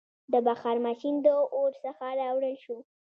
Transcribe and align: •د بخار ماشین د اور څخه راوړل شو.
•د 0.31 0.33
بخار 0.47 0.77
ماشین 0.87 1.15
د 1.25 1.27
اور 1.57 1.71
څخه 1.83 2.05
راوړل 2.19 2.55
شو. 2.63 2.77